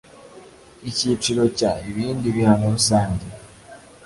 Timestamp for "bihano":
2.35-2.65